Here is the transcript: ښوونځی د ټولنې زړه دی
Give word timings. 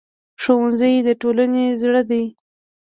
ښوونځی 0.41 0.93
د 1.07 1.09
ټولنې 1.21 1.65
زړه 1.81 2.01
دی 2.09 2.23